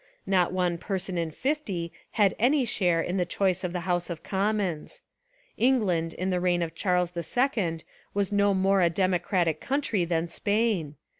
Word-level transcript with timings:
Not 0.25 0.51
one 0.51 0.79
person 0.79 1.15
in 1.15 1.29
fifty 1.29 1.91
had 2.13 2.33
any 2.39 2.65
share 2.65 3.01
in 3.01 3.17
the 3.17 3.23
choice 3.23 3.63
of 3.63 3.71
the 3.71 3.81
House 3.81 4.09
of 4.09 4.23
Commons. 4.23 5.03
England 5.57 6.15
in 6.15 6.31
the 6.31 6.39
reign 6.39 6.63
of 6.63 6.73
Charles 6.73 7.13
II 7.15 7.81
was 8.15 8.31
no 8.31 8.55
more 8.55 8.81
a 8.81 8.89
democratic 8.89 9.61
country 9.61 10.03
than 10.03 10.27
Spain. 10.27 10.95